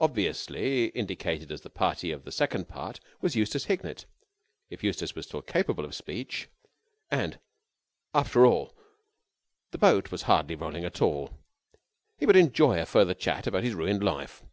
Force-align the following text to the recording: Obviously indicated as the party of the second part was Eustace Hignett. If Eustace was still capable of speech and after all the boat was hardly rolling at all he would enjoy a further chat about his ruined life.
Obviously 0.00 0.84
indicated 0.90 1.50
as 1.50 1.62
the 1.62 1.68
party 1.68 2.12
of 2.12 2.22
the 2.22 2.30
second 2.30 2.68
part 2.68 3.00
was 3.20 3.34
Eustace 3.34 3.64
Hignett. 3.64 4.06
If 4.70 4.84
Eustace 4.84 5.16
was 5.16 5.26
still 5.26 5.42
capable 5.42 5.84
of 5.84 5.96
speech 5.96 6.46
and 7.10 7.40
after 8.14 8.46
all 8.46 8.72
the 9.72 9.78
boat 9.78 10.12
was 10.12 10.22
hardly 10.30 10.54
rolling 10.54 10.84
at 10.84 11.02
all 11.02 11.40
he 12.16 12.24
would 12.24 12.36
enjoy 12.36 12.80
a 12.80 12.86
further 12.86 13.14
chat 13.14 13.48
about 13.48 13.64
his 13.64 13.74
ruined 13.74 14.04
life. 14.04 14.44